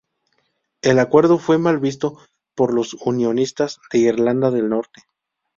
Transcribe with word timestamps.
El 0.81 0.97
acuerdo 0.97 1.37
fue 1.37 1.59
mal 1.59 1.77
visto 1.77 2.17
por 2.55 2.73
los 2.73 2.95
unionistas 2.95 3.77
de 3.91 3.99
Irlanda 3.99 4.49
del 4.49 4.67
Norte. 4.69 5.03